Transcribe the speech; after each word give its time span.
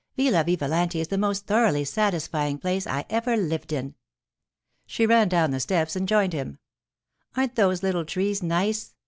Villa 0.17 0.43
Vivalanti 0.43 0.99
is 0.99 1.09
the 1.09 1.17
most 1.19 1.45
thoroughly 1.45 1.85
satisfying 1.85 2.57
place 2.57 2.87
I 2.87 3.05
ever 3.11 3.37
lived 3.37 3.71
in.' 3.71 3.93
She 4.87 5.05
ran 5.05 5.29
down 5.29 5.51
the 5.51 5.59
steps 5.59 5.95
and 5.95 6.07
joined 6.07 6.33
him. 6.33 6.57
'Aren't 7.37 7.53
those 7.53 7.83
little 7.83 8.03
trees 8.05 8.41
nice? 8.41 8.95